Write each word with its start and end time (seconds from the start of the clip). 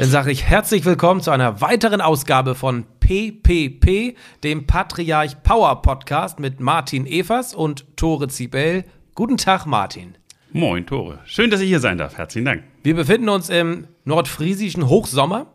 Dann 0.00 0.08
sage 0.08 0.30
ich 0.30 0.44
herzlich 0.44 0.86
willkommen 0.86 1.20
zu 1.20 1.30
einer 1.30 1.60
weiteren 1.60 2.00
Ausgabe 2.00 2.54
von 2.54 2.86
PPP, 3.00 4.16
dem 4.42 4.66
Patriarch 4.66 5.42
Power 5.42 5.82
Podcast 5.82 6.40
mit 6.40 6.58
Martin 6.58 7.04
Evers 7.04 7.54
und 7.54 7.84
Tore 7.98 8.28
Zibel. 8.28 8.84
Guten 9.14 9.36
Tag, 9.36 9.66
Martin. 9.66 10.14
Moin, 10.52 10.86
Tore. 10.86 11.18
Schön, 11.26 11.50
dass 11.50 11.60
ich 11.60 11.68
hier 11.68 11.80
sein 11.80 11.98
darf. 11.98 12.16
Herzlichen 12.16 12.46
Dank. 12.46 12.62
Wir 12.82 12.96
befinden 12.96 13.28
uns 13.28 13.50
im 13.50 13.88
nordfriesischen 14.06 14.88
Hochsommer. 14.88 15.48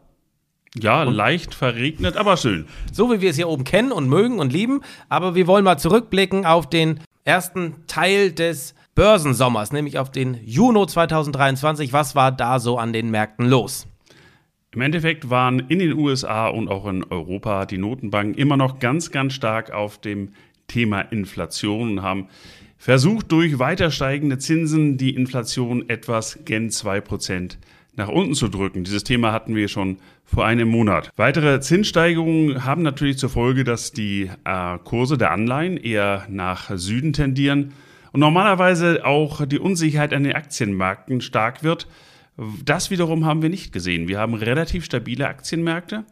Ja, 0.75 1.01
und 1.01 1.15
leicht 1.15 1.55
verregnet, 1.55 2.15
aber 2.15 2.37
schön. 2.37 2.67
So 2.93 3.11
wie 3.11 3.21
wir 3.21 3.31
es 3.31 3.37
hier 3.37 3.49
oben 3.49 3.63
kennen 3.63 3.91
und 3.91 4.07
mögen 4.07 4.37
und 4.37 4.53
lieben. 4.53 4.81
Aber 5.09 5.33
wir 5.33 5.47
wollen 5.47 5.63
mal 5.63 5.79
zurückblicken 5.79 6.45
auf 6.45 6.69
den 6.69 6.99
ersten 7.23 7.87
Teil 7.87 8.31
des 8.31 8.75
Börsensommers, 8.93 9.71
nämlich 9.71 9.97
auf 9.97 10.11
den 10.11 10.39
Juni 10.45 10.85
2023. 10.85 11.93
Was 11.93 12.13
war 12.13 12.31
da 12.31 12.59
so 12.59 12.77
an 12.77 12.93
den 12.93 13.09
Märkten 13.09 13.47
los? 13.47 13.87
Im 14.75 14.81
Endeffekt 14.81 15.29
waren 15.29 15.59
in 15.69 15.79
den 15.79 15.93
USA 15.93 16.49
und 16.49 16.67
auch 16.67 16.85
in 16.85 17.05
Europa 17.05 17.65
die 17.65 17.77
Notenbanken 17.77 18.35
immer 18.35 18.57
noch 18.57 18.79
ganz, 18.79 19.09
ganz 19.09 19.33
stark 19.33 19.71
auf 19.71 19.99
dem 19.99 20.33
Thema 20.67 20.99
Inflation 20.99 21.91
und 21.91 22.01
haben 22.01 22.27
versucht, 22.77 23.31
durch 23.31 23.57
weiter 23.57 23.89
steigende 23.89 24.37
Zinsen 24.37 24.97
die 24.97 25.15
Inflation 25.15 25.87
etwas 25.87 26.39
gen 26.43 26.69
2% 26.71 27.55
nach 27.95 28.09
unten 28.09 28.33
zu 28.33 28.49
drücken. 28.49 28.83
Dieses 28.83 29.05
Thema 29.05 29.31
hatten 29.31 29.55
wir 29.55 29.69
schon 29.69 29.97
vor 30.25 30.45
einem 30.45 30.67
Monat. 30.67 31.09
Weitere 31.15 31.61
Zinssteigerungen 31.61 32.65
haben 32.65 32.81
natürlich 32.81 33.17
zur 33.17 33.29
Folge, 33.29 33.63
dass 33.63 33.93
die 33.93 34.29
äh, 34.43 34.77
Kurse 34.83 35.17
der 35.17 35.31
Anleihen 35.31 35.77
eher 35.77 36.25
nach 36.29 36.69
Süden 36.75 37.13
tendieren 37.13 37.71
und 38.11 38.19
normalerweise 38.19 39.05
auch 39.05 39.45
die 39.45 39.59
Unsicherheit 39.59 40.13
an 40.13 40.23
den 40.23 40.35
Aktienmärkten 40.35 41.21
stark 41.21 41.63
wird. 41.63 41.87
Das 42.63 42.91
wiederum 42.91 43.25
haben 43.25 43.41
wir 43.41 43.49
nicht 43.49 43.71
gesehen. 43.71 44.07
Wir 44.07 44.19
haben 44.19 44.33
relativ 44.33 44.85
stabile 44.85 45.27
Aktienmärkte, 45.27 46.05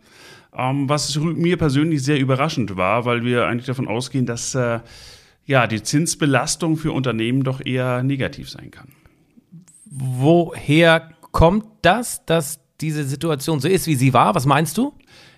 ähm, 0.55 0.87
was 0.87 1.17
mir 1.17 1.57
persönlich 1.57 2.03
sehr 2.03 2.19
überraschend 2.19 2.77
war, 2.77 3.05
weil 3.05 3.23
wir 3.23 3.45
eigentlich 3.47 3.65
davon 3.65 3.87
ausgehen, 3.87 4.25
dass 4.25 4.55
äh, 4.55 4.79
ja, 5.45 5.67
die 5.67 5.83
Zinsbelastung 5.83 6.77
für 6.77 6.91
Unternehmen 6.91 7.43
doch 7.43 7.63
eher 7.65 8.03
negativ 8.03 8.49
sein 8.49 8.71
kann. 8.71 8.87
Woher 9.85 11.11
kommt 11.31 11.65
das, 11.81 12.25
dass 12.25 12.59
diese 12.79 13.03
Situation 13.03 13.59
so 13.59 13.67
ist, 13.67 13.87
wie 13.87 13.95
sie 13.95 14.13
war? 14.13 14.35
Was 14.35 14.45
meinst 14.45 14.77
du? 14.77 14.93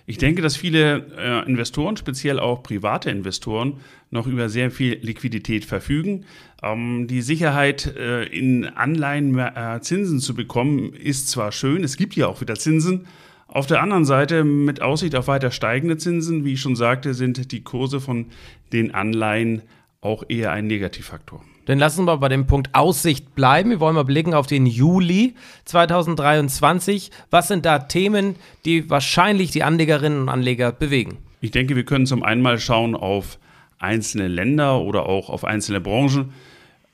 Ich 0.08 0.18
denke, 0.18 0.40
dass 0.40 0.56
viele 0.56 1.06
äh, 1.18 1.48
Investoren, 1.48 1.96
speziell 1.96 2.38
auch 2.38 2.62
private 2.62 3.10
Investoren, 3.10 3.80
noch 4.10 4.28
über 4.28 4.48
sehr 4.48 4.70
viel 4.70 4.98
Liquidität 5.02 5.64
verfügen. 5.64 6.24
Ähm, 6.62 7.08
die 7.08 7.22
Sicherheit, 7.22 7.94
äh, 7.96 8.24
in 8.26 8.66
Anleihen 8.66 9.36
äh, 9.36 9.80
Zinsen 9.80 10.20
zu 10.20 10.34
bekommen, 10.34 10.92
ist 10.92 11.28
zwar 11.28 11.50
schön, 11.50 11.82
es 11.82 11.96
gibt 11.96 12.14
ja 12.14 12.28
auch 12.28 12.40
wieder 12.40 12.54
Zinsen. 12.54 13.06
Auf 13.48 13.66
der 13.66 13.82
anderen 13.82 14.04
Seite, 14.04 14.44
mit 14.44 14.80
Aussicht 14.80 15.16
auf 15.16 15.26
weiter 15.28 15.50
steigende 15.50 15.96
Zinsen, 15.96 16.44
wie 16.44 16.52
ich 16.52 16.60
schon 16.60 16.76
sagte, 16.76 17.12
sind 17.14 17.50
die 17.50 17.62
Kurse 17.62 18.00
von 18.00 18.26
den 18.72 18.94
Anleihen 18.94 19.62
auch 20.00 20.24
eher 20.28 20.52
ein 20.52 20.66
Negativfaktor. 20.66 21.42
Dann 21.66 21.78
lassen 21.78 22.04
wir 22.04 22.16
bei 22.18 22.28
dem 22.28 22.46
Punkt 22.46 22.74
Aussicht 22.74 23.34
bleiben. 23.34 23.70
Wir 23.70 23.80
wollen 23.80 23.96
mal 23.96 24.04
blicken 24.04 24.34
auf 24.34 24.46
den 24.46 24.66
Juli 24.66 25.34
2023. 25.64 27.10
Was 27.30 27.48
sind 27.48 27.66
da 27.66 27.80
Themen, 27.80 28.36
die 28.64 28.88
wahrscheinlich 28.88 29.50
die 29.50 29.64
Anlegerinnen 29.64 30.22
und 30.22 30.28
Anleger 30.28 30.70
bewegen? 30.70 31.18
Ich 31.40 31.50
denke, 31.50 31.74
wir 31.74 31.84
können 31.84 32.06
zum 32.06 32.22
einen 32.22 32.40
mal 32.40 32.58
schauen 32.58 32.94
auf 32.94 33.38
einzelne 33.78 34.28
Länder 34.28 34.80
oder 34.80 35.06
auch 35.06 35.28
auf 35.28 35.44
einzelne 35.44 35.80
Branchen. 35.80 36.32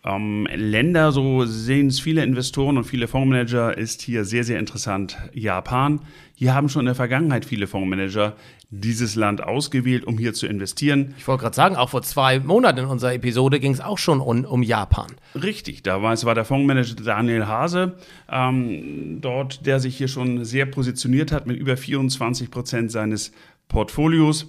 Ähm, 0.05 0.49
Länder, 0.53 1.13
so 1.13 1.45
sehen 1.45 1.87
es 1.87 2.01
viele 2.01 2.25
Investoren 2.25 2.77
und 2.77 2.85
viele 2.85 3.07
Fondsmanager, 3.07 3.77
ist 3.79 4.03
hier 4.03 4.25
sehr, 4.25 4.43
sehr 4.43 4.59
interessant. 4.59 5.17
Japan. 5.33 6.01
Hier 6.35 6.55
haben 6.55 6.69
schon 6.69 6.81
in 6.81 6.87
der 6.87 6.97
Vergangenheit 6.97 7.45
viele 7.45 7.69
Fondsmanager 7.69 8.35
dieses 8.71 9.15
Land 9.15 9.45
ausgewählt, 9.45 10.05
um 10.05 10.19
hier 10.19 10.35
zu 10.35 10.47
investieren. 10.47 11.15
Ich 11.19 11.29
wollte 11.29 11.43
gerade 11.43 11.55
sagen, 11.55 11.77
auch 11.77 11.91
vor 11.91 12.03
zwei 12.03 12.41
Monaten 12.41 12.81
in 12.81 12.87
unserer 12.87 13.15
Episode 13.15 13.61
ging 13.61 13.73
es 13.73 13.81
auch 13.81 13.99
schon 13.99 14.21
um, 14.21 14.45
um, 14.45 14.63
Japan. 14.65 15.13
Richtig, 15.41 15.85
damals 15.85 16.25
war 16.25 16.35
der 16.35 16.47
Fondsmanager 16.47 16.97
Daniel 16.97 17.47
Hase 17.47 17.95
ähm, 18.29 19.21
dort, 19.21 19.67
der 19.67 19.79
sich 19.79 19.97
hier 19.97 20.09
schon 20.09 20.45
sehr 20.45 20.67
positioniert 20.67 21.31
hat 21.31 21.47
mit 21.47 21.59
über 21.59 21.77
24 21.77 22.51
Prozent 22.51 22.91
seines 22.91 23.31
Portfolios. 23.69 24.47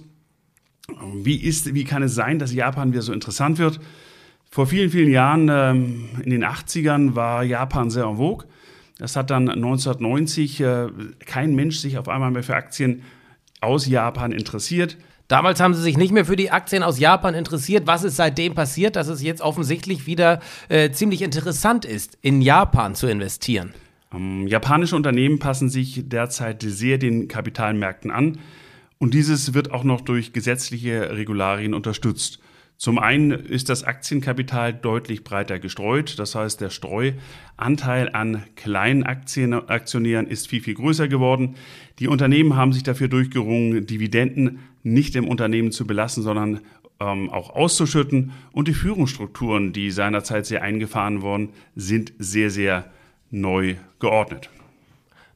Wie, 1.14 1.36
ist, 1.36 1.72
wie 1.74 1.84
kann 1.84 2.02
es 2.02 2.14
sein, 2.14 2.38
dass 2.38 2.52
Japan 2.52 2.92
wieder 2.92 3.02
so 3.02 3.12
interessant 3.12 3.58
wird? 3.58 3.78
Vor 4.54 4.68
vielen, 4.68 4.88
vielen 4.88 5.10
Jahren, 5.10 5.48
ähm, 5.50 6.10
in 6.22 6.30
den 6.30 6.44
80ern, 6.44 7.16
war 7.16 7.42
Japan 7.42 7.90
sehr 7.90 8.04
en 8.04 8.18
vogue. 8.18 8.46
Das 8.98 9.16
hat 9.16 9.30
dann 9.30 9.48
1990 9.48 10.60
äh, 10.60 10.86
kein 11.26 11.56
Mensch 11.56 11.78
sich 11.78 11.98
auf 11.98 12.08
einmal 12.08 12.30
mehr 12.30 12.44
für 12.44 12.54
Aktien 12.54 13.02
aus 13.60 13.88
Japan 13.88 14.30
interessiert. 14.30 14.96
Damals 15.26 15.58
haben 15.58 15.74
sie 15.74 15.82
sich 15.82 15.96
nicht 15.96 16.12
mehr 16.12 16.24
für 16.24 16.36
die 16.36 16.52
Aktien 16.52 16.84
aus 16.84 17.00
Japan 17.00 17.34
interessiert. 17.34 17.88
Was 17.88 18.04
ist 18.04 18.14
seitdem 18.14 18.54
passiert, 18.54 18.94
dass 18.94 19.08
es 19.08 19.24
jetzt 19.24 19.42
offensichtlich 19.42 20.06
wieder 20.06 20.38
äh, 20.68 20.92
ziemlich 20.92 21.22
interessant 21.22 21.84
ist, 21.84 22.16
in 22.22 22.40
Japan 22.40 22.94
zu 22.94 23.08
investieren? 23.08 23.74
Ähm, 24.14 24.46
japanische 24.46 24.94
Unternehmen 24.94 25.40
passen 25.40 25.68
sich 25.68 26.08
derzeit 26.08 26.62
sehr 26.62 26.98
den 26.98 27.26
Kapitalmärkten 27.26 28.12
an 28.12 28.38
und 28.98 29.14
dieses 29.14 29.52
wird 29.52 29.72
auch 29.72 29.82
noch 29.82 30.00
durch 30.00 30.32
gesetzliche 30.32 31.10
Regularien 31.10 31.74
unterstützt. 31.74 32.38
Zum 32.76 32.98
einen 32.98 33.30
ist 33.30 33.68
das 33.68 33.84
Aktienkapital 33.84 34.74
deutlich 34.74 35.24
breiter 35.24 35.58
gestreut. 35.58 36.18
Das 36.18 36.34
heißt, 36.34 36.60
der 36.60 36.70
Streuanteil 36.70 38.10
an 38.12 38.42
kleinen 38.56 39.04
Aktionären 39.04 40.26
ist 40.26 40.48
viel, 40.48 40.60
viel 40.60 40.74
größer 40.74 41.08
geworden. 41.08 41.54
Die 41.98 42.08
Unternehmen 42.08 42.56
haben 42.56 42.72
sich 42.72 42.82
dafür 42.82 43.08
durchgerungen, 43.08 43.86
Dividenden 43.86 44.58
nicht 44.82 45.16
im 45.16 45.28
Unternehmen 45.28 45.72
zu 45.72 45.86
belassen, 45.86 46.22
sondern 46.22 46.60
ähm, 47.00 47.30
auch 47.30 47.50
auszuschütten. 47.50 48.32
Und 48.52 48.68
die 48.68 48.74
Führungsstrukturen, 48.74 49.72
die 49.72 49.90
seinerzeit 49.90 50.46
sehr 50.46 50.62
eingefahren 50.62 51.22
wurden, 51.22 51.50
sind 51.76 52.12
sehr, 52.18 52.50
sehr 52.50 52.90
neu 53.30 53.76
geordnet. 54.00 54.50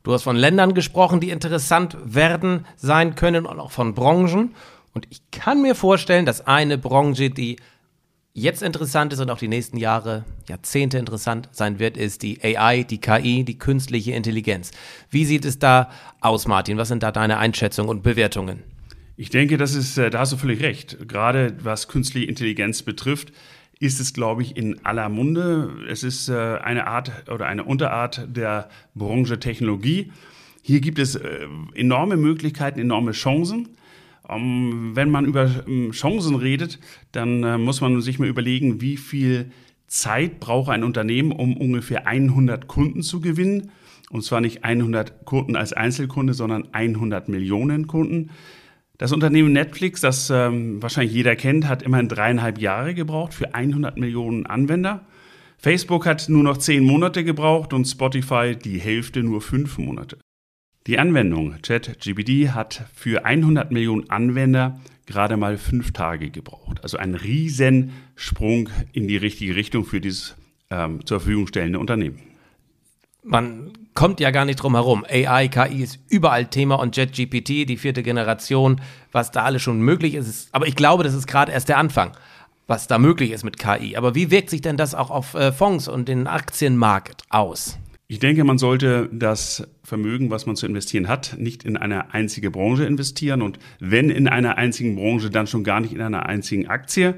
Du 0.03 0.13
hast 0.13 0.23
von 0.23 0.37
Ländern 0.37 0.75
gesprochen, 0.75 1.21
die 1.21 1.31
interessant 1.31 1.97
werden 2.03 2.65
sein 2.77 3.15
können 3.15 3.47
und 3.47 3.61
auch 3.61 3.71
von 3.71 3.95
Branchen. 3.95 4.55
Und 4.93 5.07
ich 5.11 5.21
kann 5.31 5.63
mir 5.63 5.75
vorstellen, 5.75 6.27
dass 6.27 6.47
eine 6.47 6.79
Branche, 6.79 7.31
die 7.31 7.57
jetzt 8.35 8.63
interessant 8.63 9.13
ist 9.13 9.21
und 9.21 9.31
auch 9.31 9.39
die 9.39 9.49
nächsten 9.49 9.77
Jahre, 9.77 10.25
Jahrzehnte 10.49 10.99
interessant 10.99 11.49
sein 11.53 11.79
wird, 11.79 11.97
ist 11.97 12.23
die 12.23 12.43
AI, 12.43 12.85
die 12.85 12.99
KI, 12.99 13.45
die 13.45 13.59
künstliche 13.59 14.13
Intelligenz. 14.13 14.71
Wie 15.11 15.25
sieht 15.25 15.45
es 15.45 15.59
da 15.59 15.91
aus, 16.21 16.47
Martin? 16.47 16.79
Was 16.79 16.89
sind 16.89 17.03
da 17.03 17.13
deine 17.13 17.39
Einschätzungen 17.39 17.91
und 17.91 18.03
Bewertungen? 18.03 18.63
Ich 19.17 19.31
denke, 19.31 19.57
das 19.57 19.75
ist, 19.75 19.99
äh, 19.99 20.11
da 20.11 20.21
hast 20.21 20.33
du 20.33 20.37
völlig 20.37 20.63
recht. 20.63 21.09
Gerade 21.09 21.57
was 21.63 21.89
künstliche 21.89 22.29
Intelligenz 22.29 22.83
betrifft, 22.83 23.33
ist 23.81 24.01
es, 24.01 24.13
glaube 24.13 24.43
ich, 24.43 24.57
in 24.57 24.85
aller 24.85 25.09
Munde. 25.09 25.73
Es 25.89 26.03
ist 26.03 26.29
äh, 26.29 26.59
eine 26.59 26.87
Art 26.87 27.11
oder 27.29 27.47
eine 27.47 27.65
Unterart 27.65 28.27
der 28.29 28.69
Branche 28.95 29.41
Technologie. 29.41 30.13
Hier 30.63 30.81
gibt 30.81 30.99
es 30.99 31.17
äh, 31.17 31.47
enorme 31.75 32.17
Möglichkeiten, 32.17 32.79
enorme 32.79 33.13
Chancen. 33.13 33.69
Ähm, 34.29 34.91
wenn 34.95 35.11
man 35.11 35.25
über 35.25 35.51
ähm, 35.67 35.93
Chancen 35.93 36.37
redet, 36.37 36.79
dann 37.13 37.43
äh, 37.43 37.59
muss 37.59 37.81
man 37.81 38.01
sich 38.01 38.19
mal 38.19 38.29
überlegen, 38.29 38.81
wie 38.81 38.97
viel 38.97 39.51
Zeit 39.87 40.41
braucht 40.41 40.71
ein 40.71 40.85
Unternehmen, 40.85 41.33
um 41.33 41.57
ungefähr 41.57 42.07
100 42.07 42.69
Kunden 42.69 43.03
zu 43.03 43.21
gewinnen. 43.21 43.71
Und 44.11 44.23
zwar 44.23 44.41
nicht 44.41 44.65
100 44.65 45.25
Kunden 45.25 45.57
als 45.57 45.73
Einzelkunde, 45.73 46.35
sondern 46.35 46.69
100 46.73 47.29
Millionen 47.29 47.87
Kunden. 47.87 48.31
Das 48.97 49.13
Unternehmen 49.13 49.53
Netflix, 49.53 50.01
das 50.01 50.29
ähm, 50.31 50.83
wahrscheinlich 50.83 51.15
jeder 51.15 51.37
kennt, 51.37 51.69
hat 51.69 51.83
immerhin 51.83 52.09
dreieinhalb 52.09 52.59
Jahre 52.59 52.95
gebraucht 52.95 53.33
für 53.33 53.55
100 53.55 53.97
Millionen 53.97 54.47
Anwender. 54.47 55.07
Facebook 55.57 56.07
hat 56.07 56.29
nur 56.29 56.43
noch 56.43 56.57
zehn 56.57 56.85
Monate 56.85 57.25
gebraucht 57.25 57.73
und 57.73 57.85
Spotify 57.85 58.57
die 58.57 58.79
Hälfte 58.79 59.23
nur 59.23 59.41
fünf 59.41 59.79
Monate. 59.79 60.19
Die 60.87 60.99
Anwendung 60.99 61.57
ChatGPT 61.61 62.55
hat 62.55 62.87
für 62.95 63.25
100 63.25 63.71
Millionen 63.71 64.09
Anwender 64.09 64.81
gerade 65.07 65.37
mal 65.37 65.59
fünf 65.59 65.93
Tage 65.93 66.31
gebraucht. 66.31 66.83
Also 66.83 66.99
ein 66.99 67.15
Riesensprung 67.15 68.69
in 68.93 69.09
die 69.09 69.17
richtige 69.17 69.57
Richtung 69.57 69.85
für 69.85 70.01
dieses 70.01 70.37
ähm, 70.71 71.05
zur 71.05 71.21
Verfügung 71.21 71.47
stellende 71.47 71.79
Unternehmen. 71.79 72.21
Man 73.23 73.73
kommt 73.95 74.21
ja 74.21 74.31
gar 74.31 74.45
nicht 74.45 74.57
drum 74.57 74.75
herum. 74.75 75.05
AI, 75.09 75.49
KI 75.49 75.83
ist 75.83 75.99
überall 76.09 76.47
Thema 76.47 76.77
und 76.77 76.97
JetGPT, 76.97 77.69
die 77.69 77.77
vierte 77.77 78.03
Generation, 78.03 78.81
was 79.13 79.31
da 79.31 79.43
alles 79.43 79.61
schon 79.61 79.81
möglich 79.81 80.15
ist. 80.15 80.49
Aber 80.55 80.67
ich 80.67 80.77
glaube, 80.77 81.05
das 81.05 81.15
ist 81.15 81.27
gerade 81.27 81.53
erst 81.53 81.69
der 81.69 81.79
Anfang, 81.79 82.13
was 82.67 82.87
da 82.87 82.99
möglich 82.99 83.33
ist 83.33 83.45
mit 83.45 83.59
KI. 83.59 83.97
Aber 83.97 84.15
wie 84.15 84.31
wirkt 84.31 84.51
sich 84.51 84.61
denn 84.61 84.77
das 84.77 84.95
auch 84.95 85.11
auf 85.11 85.35
äh, 85.35 85.53
Fonds 85.53 85.89
und 85.89 86.09
den 86.09 86.27
Aktienmarkt 86.27 87.25
aus? 87.29 87.79
Ich 88.11 88.21
denke, 88.21 88.43
man 88.43 88.57
sollte 88.57 89.11
das 89.13 89.69
Vermögen, 89.85 90.31
was 90.31 90.47
man 90.47 90.57
zu 90.57 90.65
investieren 90.65 91.09
hat, 91.09 91.37
nicht 91.39 91.63
in 91.65 91.77
eine 91.77 92.15
einzige 92.15 92.51
Branche 92.51 92.87
investieren 92.87 93.43
und 93.43 93.59
wenn 93.81 94.09
in 94.09 94.29
einer 94.29 94.57
einzigen 94.57 94.97
Branche, 94.97 95.29
dann 95.29 95.47
schon 95.47 95.63
gar 95.63 95.81
nicht 95.81 95.93
in 95.93 96.01
einer 96.01 96.25
einzigen 96.25 96.69
Aktie. 96.69 97.17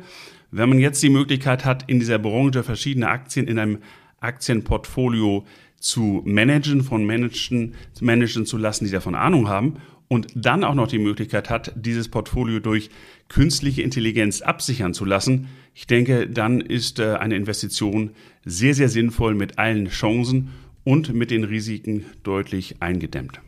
Wenn 0.51 0.69
man 0.69 0.81
jetzt 0.81 1.01
die 1.01 1.11
Möglichkeit 1.11 1.65
hat, 1.65 1.89
in 1.89 2.01
dieser 2.01 2.19
Branche 2.19 2.65
verschiedene 2.65 3.07
Aktien 3.07 3.47
in 3.47 3.61
einem 3.61 3.79
Aktienportfolio 4.19 5.47
zu 5.79 6.23
managen, 6.27 6.83
von 6.83 7.07
Menschen 7.07 7.77
managen 8.01 8.45
zu 8.45 8.59
lassen, 8.59 8.85
die 8.85 8.91
davon 8.91 9.15
Ahnung 9.15 9.49
haben 9.49 9.77
und 10.09 10.27
dann 10.35 10.65
auch 10.65 10.75
noch 10.75 10.89
die 10.89 10.99
Möglichkeit 10.99 11.51
hat, 11.51 11.73
dieses 11.77 12.09
Portfolio 12.09 12.59
durch 12.59 12.91
künstliche 13.29 13.83
Intelligenz 13.83 14.43
absichern 14.43 14.93
zu 14.93 15.05
lassen, 15.05 15.47
ich 15.73 15.87
denke, 15.87 16.29
dann 16.29 16.61
ist 16.61 16.99
äh, 16.99 17.15
eine 17.15 17.37
Investition 17.37 18.11
sehr, 18.45 18.75
sehr 18.75 18.89
sinnvoll 18.89 19.37
mit 19.37 19.57
allen 19.57 19.87
Chancen 19.87 20.49
und 20.85 21.12
mit 21.12 21.31
den 21.31 21.44
Risiken 21.44 22.05
deutlich 22.23 22.81
eingedämmt. 22.81 23.41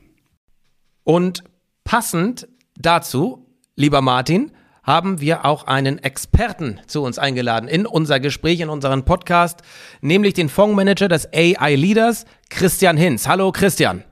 Und 1.04 1.44
passend 1.84 2.48
dazu, 2.76 3.46
lieber 3.76 4.00
Martin, 4.00 4.52
haben 4.82 5.20
wir 5.20 5.44
auch 5.44 5.66
einen 5.66 5.98
Experten 5.98 6.80
zu 6.86 7.02
uns 7.02 7.18
eingeladen 7.18 7.68
in 7.68 7.86
unser 7.86 8.18
Gespräch, 8.18 8.60
in 8.60 8.68
unseren 8.68 9.04
Podcast, 9.04 9.62
nämlich 10.00 10.34
den 10.34 10.48
Fondsmanager 10.48 11.08
des 11.08 11.28
AI 11.32 11.76
Leaders, 11.76 12.24
Christian 12.50 12.96
Hinz. 12.96 13.28
Hallo 13.28 13.52
Christian. 13.52 14.04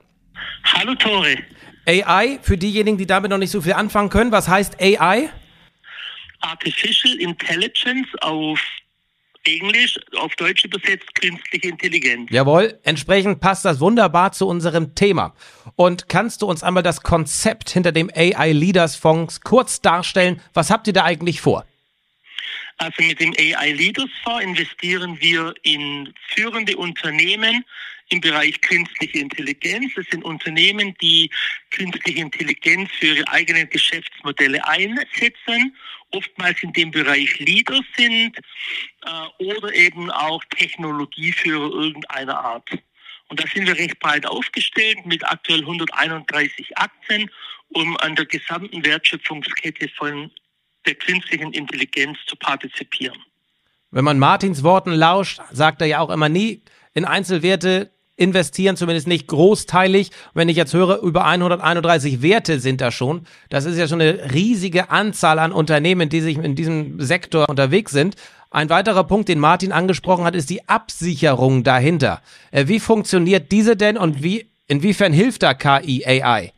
Hallo 0.63 0.95
Tore. 0.95 1.35
AI, 1.85 2.39
für 2.41 2.57
diejenigen, 2.57 2.97
die 2.97 3.07
damit 3.07 3.31
noch 3.31 3.37
nicht 3.37 3.51
so 3.51 3.61
viel 3.61 3.73
anfangen 3.73 4.09
können, 4.09 4.31
was 4.31 4.47
heißt 4.47 4.81
AI? 4.81 5.29
Artificial 6.41 7.15
Intelligence 7.19 8.07
auf 8.21 8.59
Englisch, 9.45 9.99
auf 10.17 10.35
Deutsch 10.35 10.63
übersetzt 10.63 11.13
künstliche 11.15 11.69
Intelligenz. 11.69 12.29
Jawohl, 12.31 12.79
entsprechend 12.83 13.39
passt 13.39 13.65
das 13.65 13.79
wunderbar 13.79 14.31
zu 14.31 14.47
unserem 14.47 14.95
Thema. 14.95 15.33
Und 15.75 16.09
kannst 16.09 16.41
du 16.41 16.47
uns 16.47 16.63
einmal 16.63 16.83
das 16.83 17.01
Konzept 17.01 17.69
hinter 17.69 17.91
dem 17.91 18.11
AI 18.15 18.51
Leaders 18.51 18.95
Fonds 18.95 19.41
kurz 19.41 19.81
darstellen? 19.81 20.41
Was 20.53 20.69
habt 20.69 20.87
ihr 20.87 20.93
da 20.93 21.03
eigentlich 21.03 21.41
vor? 21.41 21.65
Also 22.77 23.03
mit 23.03 23.19
dem 23.19 23.33
AI 23.37 23.73
Leaders 23.73 24.09
Fonds 24.23 24.43
investieren 24.43 25.17
wir 25.19 25.53
in 25.63 26.13
führende 26.33 26.77
Unternehmen 26.77 27.63
im 28.09 28.21
Bereich 28.21 28.59
künstliche 28.61 29.19
Intelligenz. 29.19 29.93
Das 29.95 30.05
sind 30.11 30.23
Unternehmen, 30.23 30.93
die 31.01 31.29
künstliche 31.71 32.19
Intelligenz 32.19 32.89
für 32.99 33.07
ihre 33.07 33.27
eigenen 33.29 33.69
Geschäftsmodelle 33.69 34.67
einsetzen, 34.67 35.75
oftmals 36.11 36.61
in 36.63 36.73
dem 36.73 36.91
Bereich 36.91 37.39
Leader 37.39 37.79
sind 37.97 38.37
äh, 39.05 39.45
oder 39.45 39.73
eben 39.73 40.09
auch 40.11 40.43
Technologieführer 40.57 41.71
irgendeiner 41.71 42.39
Art. 42.39 42.69
Und 43.29 43.39
da 43.39 43.47
sind 43.47 43.65
wir 43.65 43.77
recht 43.77 43.99
breit 43.99 44.25
aufgestellt 44.25 45.05
mit 45.05 45.25
aktuell 45.25 45.61
131 45.61 46.77
Aktien, 46.77 47.29
um 47.69 47.95
an 47.97 48.15
der 48.15 48.25
gesamten 48.25 48.83
Wertschöpfungskette 48.83 49.87
von 49.97 50.29
der 50.85 50.95
künstlichen 50.95 51.53
Intelligenz 51.53 52.17
zu 52.27 52.35
partizipieren. 52.35 53.17
Wenn 53.91 54.03
man 54.03 54.19
Martins 54.19 54.63
Worten 54.63 54.91
lauscht, 54.91 55.39
sagt 55.51 55.81
er 55.81 55.87
ja 55.87 55.99
auch 55.99 56.09
immer 56.09 56.29
nie 56.29 56.61
in 56.93 57.05
Einzelwerte 57.05 57.91
investieren, 58.21 58.77
zumindest 58.77 59.07
nicht 59.07 59.27
großteilig. 59.27 60.11
Wenn 60.33 60.47
ich 60.47 60.55
jetzt 60.55 60.73
höre, 60.73 61.01
über 61.01 61.25
131 61.25 62.21
Werte 62.21 62.59
sind 62.59 62.79
da 62.79 62.91
schon. 62.91 63.25
Das 63.49 63.65
ist 63.65 63.77
ja 63.77 63.87
schon 63.87 63.99
eine 63.99 64.33
riesige 64.33 64.91
Anzahl 64.91 65.39
an 65.39 65.51
Unternehmen, 65.51 66.07
die 66.07 66.21
sich 66.21 66.37
in 66.37 66.55
diesem 66.55 67.01
Sektor 67.01 67.49
unterwegs 67.49 67.91
sind. 67.91 68.15
Ein 68.51 68.69
weiterer 68.69 69.05
Punkt, 69.05 69.29
den 69.29 69.39
Martin 69.39 69.71
angesprochen 69.71 70.25
hat, 70.25 70.35
ist 70.35 70.49
die 70.49 70.67
Absicherung 70.67 71.63
dahinter. 71.63 72.21
Äh, 72.51 72.67
wie 72.67 72.79
funktioniert 72.79 73.51
diese 73.51 73.75
denn 73.75 73.97
und 73.97 74.23
wie, 74.23 74.45
inwiefern 74.67 75.13
hilft 75.13 75.43
da 75.43 75.53
KI 75.53 76.05
AI? 76.05 76.51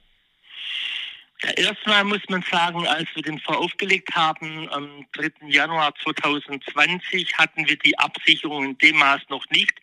Ja, 1.44 1.52
erstmal 1.52 2.06
muss 2.06 2.22
man 2.30 2.42
sagen, 2.50 2.88
als 2.88 3.08
wir 3.16 3.22
den 3.22 3.38
Fonds 3.38 3.60
aufgelegt 3.60 4.16
haben, 4.16 4.70
am 4.70 5.06
3. 5.12 5.50
Januar 5.50 5.94
2020, 6.02 7.38
hatten 7.38 7.68
wir 7.68 7.76
die 7.76 7.98
Absicherung 8.00 8.64
in 8.64 8.78
dem 8.78 8.98
Maß 8.98 9.24
noch 9.28 9.46
nicht, 9.50 9.74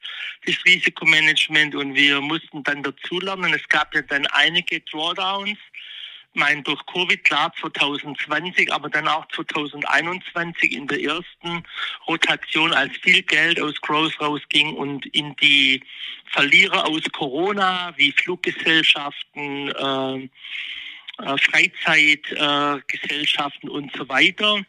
das 0.46 0.56
Risikomanagement, 0.64 1.74
und 1.74 1.94
wir 1.94 2.22
mussten 2.22 2.62
dann 2.62 2.82
dazulernen. 2.82 3.52
Es 3.52 3.68
gab 3.68 3.94
ja 3.94 4.00
dann 4.00 4.26
einige 4.28 4.80
Drawdowns, 4.80 5.58
mein 6.32 6.62
durch 6.62 6.80
Covid 6.86 7.22
klar 7.24 7.52
2020, 7.60 8.72
aber 8.72 8.88
dann 8.88 9.08
auch 9.08 9.26
2021 9.28 10.72
in 10.72 10.86
der 10.86 11.02
ersten 11.02 11.62
Rotation, 12.06 12.72
als 12.72 12.96
viel 12.98 13.20
Geld 13.22 13.60
aus 13.60 13.78
Growth 13.82 14.18
rausging 14.18 14.76
und 14.76 15.04
in 15.06 15.36
die 15.36 15.82
Verlierer 16.30 16.86
aus 16.86 17.02
Corona 17.12 17.92
wie 17.98 18.12
Fluggesellschaften, 18.12 19.68
äh, 19.68 20.28
Freizeitgesellschaften 21.38 23.68
äh, 23.68 23.72
und 23.72 23.96
so 23.96 24.08
weiter. 24.08 24.64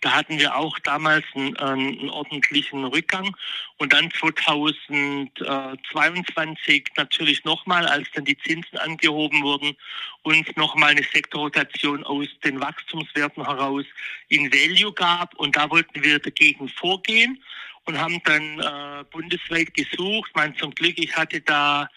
Da 0.00 0.12
hatten 0.12 0.38
wir 0.38 0.54
auch 0.54 0.78
damals 0.80 1.24
einen, 1.34 1.56
einen, 1.56 2.10
ordentlichen 2.10 2.84
Rückgang. 2.84 3.34
Und 3.78 3.92
dann 3.92 4.12
2022 4.12 6.84
natürlich 6.96 7.42
nochmal, 7.44 7.84
als 7.86 8.08
dann 8.14 8.24
die 8.24 8.38
Zinsen 8.38 8.78
angehoben 8.78 9.42
wurden, 9.42 9.76
uns 10.22 10.46
nochmal 10.56 10.90
eine 10.90 11.02
Sektorrotation 11.02 12.04
aus 12.04 12.28
den 12.44 12.60
Wachstumswerten 12.60 13.44
heraus 13.44 13.86
in 14.28 14.52
Value 14.52 14.92
gab. 14.92 15.34
Und 15.36 15.56
da 15.56 15.68
wollten 15.70 16.00
wir 16.02 16.20
dagegen 16.20 16.68
vorgehen 16.68 17.42
und 17.88 17.98
haben 17.98 18.22
dann 18.24 18.60
äh, 18.60 19.04
bundesweit 19.10 19.72
gesucht. 19.72 20.30
Man 20.34 20.54
zum 20.58 20.72
Glück, 20.72 20.98
ich 20.98 21.16
hatte 21.16 21.40
da 21.40 21.88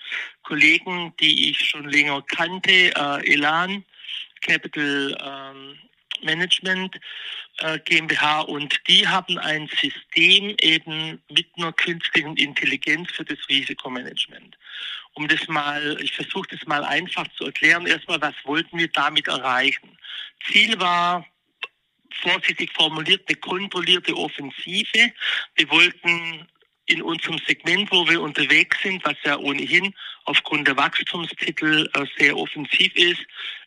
Kollegen, 0.44 1.14
die 1.20 1.50
ich 1.50 1.60
schon 1.60 1.90
länger 1.90 2.22
kannte, 2.22 2.72
äh, 2.72 3.34
Elan 3.34 3.84
Capital 4.40 5.18
ähm, 5.22 5.78
Management 6.24 6.98
äh, 7.60 7.78
GmbH 7.80 8.42
und 8.42 8.80
die 8.88 9.06
haben 9.06 9.38
ein 9.38 9.68
System 9.68 10.56
eben 10.62 11.22
mit 11.30 11.48
einer 11.58 11.74
künstlichen 11.74 12.38
Intelligenz 12.38 13.12
für 13.12 13.26
das 13.26 13.38
Risikomanagement. 13.50 14.58
Um 15.14 15.28
das 15.28 15.46
mal, 15.50 15.98
ich 16.02 16.14
versuche 16.14 16.48
das 16.52 16.66
mal 16.68 16.86
einfach 16.86 17.28
zu 17.36 17.48
erklären. 17.48 17.86
Erstmal, 17.86 18.22
was 18.22 18.36
wollten 18.46 18.80
wir 18.80 18.88
damit 18.88 19.28
erreichen? 19.28 19.98
Ziel 20.48 20.80
war, 20.80 21.26
vorsichtig 22.16 22.72
formuliert, 22.74 23.24
eine 23.28 23.38
kontrollierte 23.38 24.16
Offensive. 24.16 25.12
Wir 25.56 25.70
wollten 25.70 26.48
in 26.88 27.02
unserem 27.02 27.38
Segment, 27.48 27.92
wo 27.92 28.08
wir 28.08 28.22
unterwegs 28.22 28.78
sind, 28.82 29.04
was 29.06 29.16
ja 29.24 29.38
ohnehin 29.38 29.94
aufgrund 30.26 30.68
der 30.68 30.78
Wachstumstitel 30.78 31.90
äh, 31.94 32.06
sehr 32.18 32.36
offensiv 32.36 32.94
ist, 32.96 33.22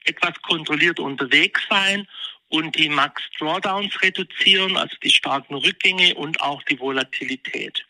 etwas 0.05 0.35
kontrolliert 0.43 1.00
unterwegs 1.00 1.62
sein 1.69 2.06
und 2.49 2.76
die 2.79 2.88
Max 2.88 3.23
Drawdowns 3.38 4.00
reduzieren, 4.02 4.76
also 4.76 4.94
die 5.02 5.11
starken 5.11 5.55
Rückgänge 5.55 6.14
und 6.14 6.41
auch 6.41 6.62
die 6.64 6.79
Volatilität. 6.79 7.85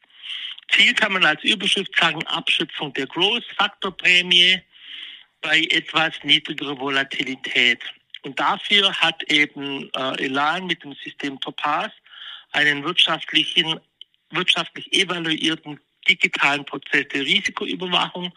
Ziel 0.70 0.94
kann 0.94 1.12
man 1.12 1.24
als 1.24 1.42
Überschrift 1.42 1.94
sagen, 1.96 2.24
Abschöpfung 2.26 2.92
der 2.94 3.06
Growth-Faktorprämie 3.06 4.60
bei 5.40 5.60
etwas 5.70 6.12
niedrigerer 6.22 6.78
Volatilität. 6.78 7.80
Und 8.24 8.40
dafür 8.40 8.92
hat 8.94 9.22
eben 9.24 9.90
äh, 9.92 10.24
Elan 10.24 10.66
mit 10.66 10.82
dem 10.82 10.94
System 10.94 11.38
Topaz 11.40 11.92
einen 12.52 12.82
wirtschaftlichen, 12.82 13.78
wirtschaftlich 14.30 14.90
evaluierten 14.92 15.78
digitalen 16.08 16.64
Prozess 16.64 17.06
der 17.08 17.22
Risikoüberwachung. 17.22 18.32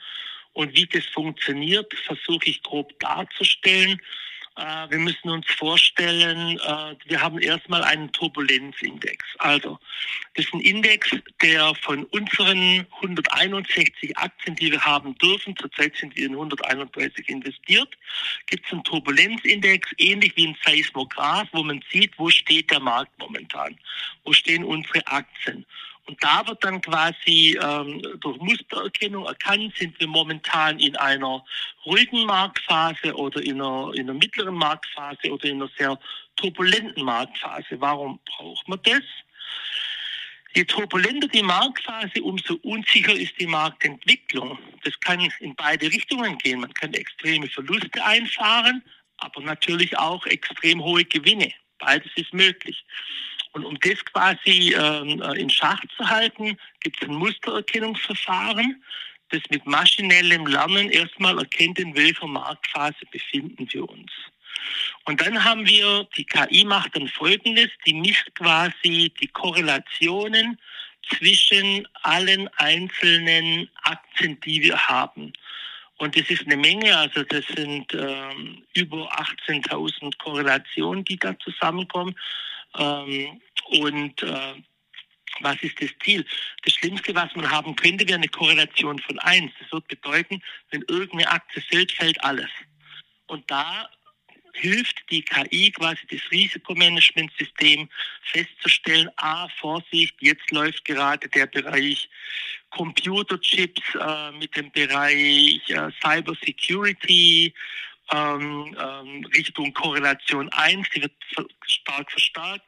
Und 0.52 0.76
wie 0.76 0.88
das 0.88 1.06
funktioniert, 1.06 1.94
versuche 2.06 2.50
ich 2.50 2.62
grob 2.64 3.00
darzustellen. 3.00 4.02
Äh, 4.58 4.90
wir 4.90 4.98
müssen 4.98 5.30
uns 5.30 5.46
vorstellen, 5.52 6.60
äh, 6.60 6.96
wir 7.06 7.22
haben 7.22 7.38
erstmal 7.38 7.84
einen 7.84 8.12
Turbulenzindex. 8.12 9.24
Also, 9.38 9.80
das 10.34 10.46
ist 10.46 10.54
ein 10.54 10.62
Index, 10.62 11.12
der 11.42 11.76
von 11.76 12.06
unseren 12.06 12.88
161 13.02 14.18
Aktien, 14.18 14.56
die 14.56 14.72
wir 14.72 14.84
haben 14.84 15.16
dürfen, 15.20 15.56
zurzeit 15.58 15.96
sind 15.96 16.16
wir 16.16 16.26
in 16.26 16.34
131 16.34 17.30
investiert, 17.30 17.90
gibt 18.48 18.66
es 18.66 18.72
einen 18.72 18.84
Turbulenzindex, 18.84 19.90
ähnlich 20.00 20.36
wie 20.36 20.48
ein 20.48 20.58
Seismograph, 20.66 21.48
wo 21.52 21.64
man 21.64 21.84
sieht, 21.92 22.18
wo 22.18 22.30
steht 22.30 22.72
der 22.72 22.80
Markt 22.80 23.18
momentan, 23.20 23.78
wo 24.24 24.34
stehen 24.34 24.64
unsere 24.64 25.06
Aktien. 25.06 25.66
Und 26.08 26.24
da 26.24 26.48
wird 26.48 26.64
dann 26.64 26.80
quasi 26.82 27.60
ähm, 27.62 28.02
durch 28.22 28.38
Mustererkennung 28.38 29.26
erkannt, 29.26 29.76
sind 29.78 30.00
wir 30.00 30.08
momentan 30.08 30.80
in 30.80 30.96
einer 30.96 31.44
ruhigen 31.86 32.26
Marktphase 32.26 33.14
oder 33.14 33.44
in 33.44 33.62
einer, 33.62 33.92
in 33.94 34.10
einer 34.10 34.14
mittleren 34.14 34.56
Marktphase 34.56 35.30
oder 35.30 35.46
in 35.46 35.62
einer 35.62 35.70
sehr 35.78 36.00
turbulenten 36.38 37.04
Marktphase. 37.04 37.80
Warum 37.82 38.20
braucht 38.26 38.68
man 38.70 38.80
das? 38.84 39.04
Je 40.54 40.64
turbulenter 40.64 41.28
die 41.28 41.44
Marktphase, 41.44 42.24
umso 42.24 42.56
unsicher 42.64 43.14
ist 43.14 43.38
die 43.38 43.46
Marktentwicklung. 43.46 44.58
Das 44.86 44.98
kann 45.02 45.20
in 45.40 45.56
beide 45.56 45.88
Richtungen 45.88 46.38
gehen. 46.38 46.62
Man 46.62 46.74
kann 46.74 46.94
extreme 46.94 47.48
Verluste 47.48 48.04
einfahren, 48.04 48.82
aber 49.18 49.42
natürlich 49.42 49.98
auch 49.98 50.26
extrem 50.26 50.82
hohe 50.82 51.04
Gewinne. 51.04 51.52
Beides 51.80 52.12
ist 52.16 52.34
möglich. 52.34 52.86
Und 53.58 53.66
um 53.66 53.80
das 53.80 54.06
quasi 54.06 54.76
ähm, 54.78 55.20
äh, 55.20 55.40
in 55.40 55.50
Schach 55.50 55.82
zu 55.98 56.08
halten, 56.08 56.58
gibt 56.80 57.02
es 57.02 57.10
ein 57.10 57.16
Mustererkennungsverfahren, 57.16 58.84
das 59.30 59.42
mit 59.50 59.66
maschinellem 59.66 60.46
Lernen 60.46 60.92
erstmal 60.92 61.40
erkennt, 61.40 61.80
in 61.80 61.96
welcher 61.96 62.28
Marktphase 62.28 63.04
befinden 63.12 63.68
wir 63.72 63.90
uns. 63.90 64.12
Und 65.06 65.22
dann 65.22 65.44
haben 65.44 65.68
wir, 65.68 66.08
die 66.16 66.26
KI 66.26 66.66
macht 66.66 66.96
dann 66.96 67.08
Folgendes, 67.08 67.70
die 67.88 67.96
misst 67.96 68.34
quasi 68.36 69.12
die 69.20 69.28
Korrelationen 69.28 70.60
zwischen 71.10 71.88
allen 72.04 72.48
einzelnen 72.58 73.70
Aktien, 73.84 74.40
die 74.42 74.62
wir 74.62 74.78
haben. 74.88 75.34
Und 75.98 76.16
das 76.16 76.30
ist 76.30 76.46
eine 76.46 76.58
Menge, 76.58 76.96
also 76.96 77.24
das 77.24 77.44
sind 77.56 77.92
ähm, 77.96 78.64
über 78.76 79.12
18.000 79.20 80.16
Korrelationen, 80.20 81.04
die 81.06 81.18
da 81.18 81.38
zusammenkommen. 81.40 82.16
Ähm, 82.76 83.42
und 83.82 84.24
äh, 84.24 84.54
was 85.42 85.62
ist 85.62 85.82
das 85.82 85.90
Ziel? 86.04 86.26
Das 86.64 86.74
Schlimmste, 86.74 87.14
was 87.14 87.36
man 87.36 87.50
haben 87.50 87.76
könnte, 87.76 88.08
wäre 88.08 88.18
eine 88.18 88.28
Korrelation 88.28 89.00
von 89.00 89.20
1. 89.20 89.52
Das 89.60 89.72
wird 89.72 89.88
bedeuten, 89.88 90.42
wenn 90.72 90.82
irgendeine 90.88 91.30
Aktie 91.30 91.62
fällt, 91.62 91.92
fällt 91.92 92.24
alles. 92.24 92.50
Und 93.28 93.50
da 93.52 93.90
hilft 94.54 95.04
die 95.12 95.22
KI 95.22 95.72
quasi 95.72 96.02
das 96.10 96.22
Risikomanagementsystem 96.32 97.88
festzustellen, 98.24 99.10
ah, 99.18 99.48
Vorsicht, 99.60 100.16
jetzt 100.20 100.50
läuft 100.52 100.84
gerade 100.86 101.28
der 101.30 101.46
Bereich 101.46 102.10
Computerchips 102.72 103.96
äh, 103.96 104.32
mit 104.32 104.56
dem 104.56 104.72
Bereich 104.72 105.62
äh, 105.70 105.90
Cyber 106.02 106.36
Security 106.44 107.54
Richtung 109.36 109.74
Korrelation 109.74 110.50
1, 110.50 110.90
die 110.96 111.02
wird 111.02 111.14
stark 111.66 112.10
verstärkt. 112.10 112.66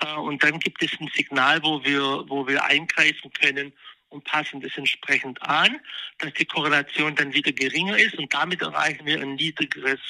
Äh, 0.00 0.14
und 0.14 0.42
dann 0.42 0.58
gibt 0.58 0.82
es 0.82 0.90
ein 1.00 1.10
Signal, 1.14 1.62
wo 1.62 1.82
wir, 1.84 2.24
wo 2.28 2.46
wir 2.46 2.64
eingreifen 2.64 3.32
können 3.32 3.72
und 4.08 4.24
passen 4.24 4.60
das 4.60 4.76
entsprechend 4.76 5.40
an, 5.42 5.80
dass 6.18 6.32
die 6.34 6.44
Korrelation 6.44 7.14
dann 7.14 7.32
wieder 7.32 7.52
geringer 7.52 7.96
ist 7.96 8.16
und 8.16 8.32
damit 8.32 8.60
erreichen 8.60 9.06
wir 9.06 9.20
ein 9.20 9.34
niedrigeres 9.34 10.00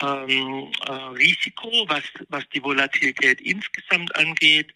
ähm, 0.00 0.70
äh, 0.86 0.92
Risiko, 0.92 1.70
was, 1.88 2.04
was 2.28 2.48
die 2.50 2.62
Volatilität 2.62 3.40
insgesamt 3.40 4.14
angeht 4.14 4.72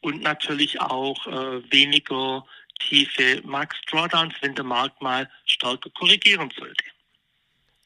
und 0.00 0.22
natürlich 0.22 0.80
auch 0.80 1.26
äh, 1.26 1.72
weniger 1.72 2.46
tiefe 2.78 3.42
Max 3.44 3.76
Drawdowns, 3.90 4.34
wenn 4.40 4.54
der 4.54 4.64
Markt 4.64 5.02
mal 5.02 5.28
stärker 5.46 5.90
korrigieren 5.90 6.50
sollte. 6.56 6.84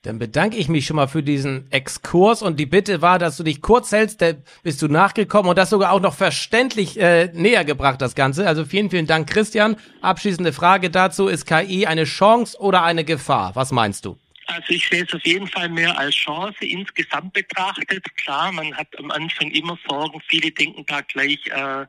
Dann 0.04 0.18
bedanke 0.18 0.58
ich 0.58 0.68
mich 0.68 0.84
schon 0.84 0.96
mal 0.96 1.08
für 1.08 1.22
diesen 1.22 1.66
Exkurs 1.72 2.42
und 2.42 2.60
die 2.60 2.66
Bitte 2.66 3.00
war, 3.00 3.18
dass 3.18 3.38
du 3.38 3.42
dich 3.42 3.62
kurz 3.62 3.90
hältst, 3.90 4.20
da 4.20 4.32
bist 4.62 4.82
du 4.82 4.88
nachgekommen 4.88 5.48
und 5.48 5.56
das 5.56 5.70
sogar 5.70 5.92
auch 5.92 6.00
noch 6.00 6.14
verständlich 6.14 7.00
äh, 7.00 7.30
näher 7.32 7.64
gebracht, 7.64 8.02
das 8.02 8.14
Ganze. 8.14 8.46
Also 8.46 8.66
vielen, 8.66 8.90
vielen 8.90 9.06
Dank, 9.06 9.30
Christian. 9.30 9.76
Abschließende 10.02 10.52
Frage 10.52 10.90
dazu, 10.90 11.26
ist 11.26 11.46
KI 11.46 11.86
eine 11.86 12.04
Chance 12.04 12.58
oder 12.60 12.82
eine 12.82 13.04
Gefahr? 13.04 13.52
Was 13.56 13.72
meinst 13.72 14.04
du? 14.04 14.18
Also 14.46 14.74
ich 14.74 14.86
sehe 14.86 15.04
es 15.04 15.14
auf 15.14 15.24
jeden 15.24 15.46
Fall 15.46 15.70
mehr 15.70 15.98
als 15.98 16.14
Chance 16.14 16.66
insgesamt 16.66 17.32
betrachtet. 17.32 18.04
Klar, 18.18 18.52
man 18.52 18.76
hat 18.76 18.88
am 18.98 19.10
Anfang 19.10 19.50
immer 19.52 19.78
Sorgen. 19.88 20.20
Viele 20.28 20.50
denken 20.50 20.84
da 20.86 21.00
gleich 21.00 21.38
äh, 21.46 21.86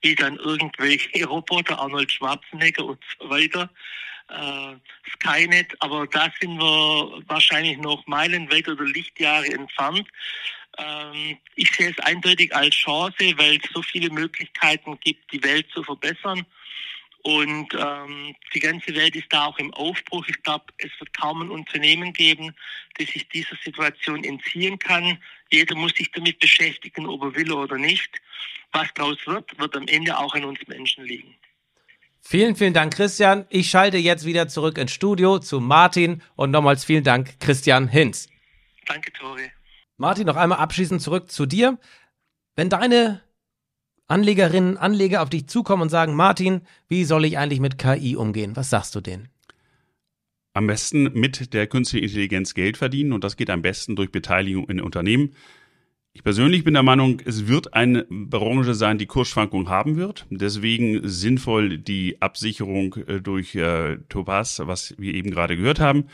wie 0.00 0.14
dann 0.14 0.36
irgendwelche 0.36 1.26
Roboter, 1.26 1.78
Arnold 1.78 2.10
Schwarzenegger 2.10 2.86
und 2.86 2.98
so 3.20 3.28
weiter. 3.28 3.68
Äh, 4.28 4.76
Skynet, 5.14 5.74
aber 5.80 6.06
da 6.06 6.30
sind 6.38 6.58
wir 6.58 7.22
wahrscheinlich 7.26 7.78
noch 7.78 8.06
meilenweit 8.06 8.68
oder 8.68 8.84
Lichtjahre 8.84 9.46
entfernt. 9.46 10.06
Ähm, 10.76 11.38
ich 11.54 11.70
sehe 11.72 11.90
es 11.90 11.98
eindeutig 12.00 12.54
als 12.54 12.74
Chance, 12.74 13.32
weil 13.36 13.56
es 13.56 13.70
so 13.72 13.82
viele 13.82 14.10
Möglichkeiten 14.10 14.98
gibt, 15.00 15.32
die 15.32 15.42
Welt 15.42 15.66
zu 15.72 15.82
verbessern. 15.82 16.44
Und 17.22 17.74
ähm, 17.74 18.34
die 18.54 18.60
ganze 18.60 18.94
Welt 18.94 19.16
ist 19.16 19.32
da 19.32 19.46
auch 19.46 19.58
im 19.58 19.74
Aufbruch. 19.74 20.24
Ich 20.28 20.42
glaube, 20.42 20.66
es 20.78 20.90
wird 20.98 21.12
kaum 21.14 21.42
ein 21.42 21.50
Unternehmen 21.50 22.12
geben, 22.12 22.54
das 22.98 23.08
sich 23.08 23.28
dieser 23.28 23.56
Situation 23.64 24.22
entziehen 24.24 24.78
kann. 24.78 25.18
Jeder 25.50 25.74
muss 25.74 25.92
sich 25.94 26.10
damit 26.12 26.38
beschäftigen, 26.38 27.06
ob 27.06 27.22
er 27.22 27.34
will 27.34 27.52
oder 27.52 27.76
nicht. 27.76 28.20
Was 28.72 28.88
daraus 28.94 29.18
wird, 29.26 29.58
wird 29.58 29.76
am 29.76 29.88
Ende 29.88 30.16
auch 30.16 30.34
an 30.34 30.44
uns 30.44 30.60
Menschen 30.68 31.04
liegen. 31.04 31.34
Vielen, 32.20 32.56
vielen 32.56 32.74
Dank, 32.74 32.94
Christian. 32.94 33.46
Ich 33.48 33.70
schalte 33.70 33.96
jetzt 33.96 34.24
wieder 34.24 34.48
zurück 34.48 34.78
ins 34.78 34.92
Studio 34.92 35.38
zu 35.38 35.60
Martin 35.60 36.22
und 36.36 36.50
nochmals 36.50 36.84
vielen 36.84 37.04
Dank, 37.04 37.40
Christian 37.40 37.88
Hinz. 37.88 38.28
Danke, 38.86 39.12
Tori. 39.12 39.50
Martin, 39.96 40.26
noch 40.26 40.36
einmal 40.36 40.58
abschließend 40.58 41.02
zurück 41.02 41.30
zu 41.30 41.46
dir. 41.46 41.78
Wenn 42.54 42.68
deine 42.68 43.22
Anlegerinnen, 44.08 44.78
Anleger 44.78 45.22
auf 45.22 45.30
dich 45.30 45.46
zukommen 45.46 45.82
und 45.82 45.88
sagen, 45.90 46.14
Martin, 46.14 46.62
wie 46.88 47.04
soll 47.04 47.24
ich 47.24 47.36
eigentlich 47.38 47.60
mit 47.60 47.78
KI 47.78 48.16
umgehen? 48.16 48.56
Was 48.56 48.70
sagst 48.70 48.94
du 48.94 49.00
denen? 49.00 49.28
Am 50.54 50.66
besten 50.66 51.12
mit 51.12 51.52
der 51.52 51.66
künstlichen 51.66 52.04
Intelligenz 52.04 52.54
Geld 52.54 52.78
verdienen 52.78 53.12
und 53.12 53.22
das 53.22 53.36
geht 53.36 53.50
am 53.50 53.62
besten 53.62 53.96
durch 53.96 54.10
Beteiligung 54.10 54.68
in 54.68 54.80
Unternehmen. 54.80 55.34
Ich 56.18 56.24
persönlich 56.24 56.64
bin 56.64 56.74
der 56.74 56.82
Meinung, 56.82 57.22
es 57.26 57.46
wird 57.46 57.74
eine 57.74 58.04
Branche 58.10 58.74
sein, 58.74 58.98
die 58.98 59.06
Kursschwankungen 59.06 59.68
haben 59.68 59.94
wird. 59.94 60.26
Deswegen 60.30 61.08
sinnvoll 61.08 61.78
die 61.78 62.20
Absicherung 62.20 62.96
äh, 63.06 63.20
durch 63.20 63.54
äh, 63.54 63.98
Topaz, 64.08 64.60
was 64.64 64.96
wir 64.98 65.14
eben 65.14 65.30
gerade 65.30 65.56
gehört 65.56 65.78
haben. 65.78 66.06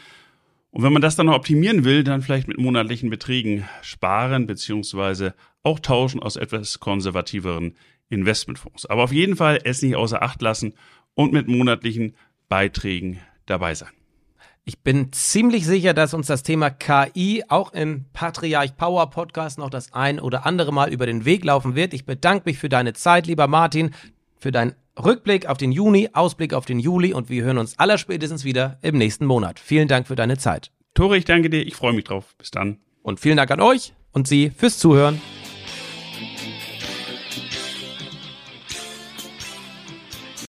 Und 0.70 0.82
wenn 0.82 0.92
man 0.92 1.00
das 1.00 1.16
dann 1.16 1.24
noch 1.24 1.34
optimieren 1.34 1.84
will, 1.84 2.04
dann 2.04 2.20
vielleicht 2.20 2.48
mit 2.48 2.58
monatlichen 2.58 3.08
Beträgen 3.08 3.64
sparen 3.80 4.46
beziehungsweise 4.46 5.34
auch 5.62 5.80
tauschen 5.80 6.20
aus 6.20 6.36
etwas 6.36 6.80
konservativeren 6.80 7.74
Investmentfonds. 8.10 8.84
Aber 8.84 9.04
auf 9.04 9.12
jeden 9.12 9.36
Fall 9.36 9.58
es 9.64 9.80
nicht 9.80 9.96
außer 9.96 10.22
Acht 10.22 10.42
lassen 10.42 10.74
und 11.14 11.32
mit 11.32 11.48
monatlichen 11.48 12.14
Beiträgen 12.50 13.20
dabei 13.46 13.74
sein. 13.74 14.03
Ich 14.66 14.78
bin 14.80 15.12
ziemlich 15.12 15.66
sicher, 15.66 15.92
dass 15.92 16.14
uns 16.14 16.26
das 16.26 16.42
Thema 16.42 16.70
KI 16.70 17.44
auch 17.48 17.74
im 17.74 18.06
Patriarch 18.14 18.78
Power 18.78 19.10
Podcast 19.10 19.58
noch 19.58 19.68
das 19.68 19.92
ein 19.92 20.18
oder 20.18 20.46
andere 20.46 20.72
Mal 20.72 20.90
über 20.90 21.04
den 21.04 21.26
Weg 21.26 21.44
laufen 21.44 21.74
wird. 21.74 21.92
Ich 21.92 22.06
bedanke 22.06 22.44
mich 22.46 22.58
für 22.58 22.70
deine 22.70 22.94
Zeit, 22.94 23.26
lieber 23.26 23.46
Martin, 23.46 23.90
für 24.38 24.52
deinen 24.52 24.74
Rückblick 24.98 25.46
auf 25.46 25.58
den 25.58 25.70
Juni, 25.70 26.08
Ausblick 26.14 26.54
auf 26.54 26.64
den 26.64 26.78
Juli 26.78 27.12
und 27.12 27.28
wir 27.28 27.44
hören 27.44 27.58
uns 27.58 27.78
allerspätestens 27.78 28.44
wieder 28.44 28.78
im 28.80 28.96
nächsten 28.96 29.26
Monat. 29.26 29.60
Vielen 29.60 29.86
Dank 29.86 30.06
für 30.06 30.16
deine 30.16 30.38
Zeit. 30.38 30.70
Tore, 30.94 31.18
ich 31.18 31.26
danke 31.26 31.50
dir. 31.50 31.60
Ich 31.60 31.76
freue 31.76 31.92
mich 31.92 32.04
drauf. 32.04 32.34
Bis 32.38 32.50
dann. 32.50 32.78
Und 33.02 33.20
vielen 33.20 33.36
Dank 33.36 33.50
an 33.50 33.60
euch 33.60 33.92
und 34.12 34.26
Sie 34.26 34.48
fürs 34.48 34.78
Zuhören. 34.78 35.20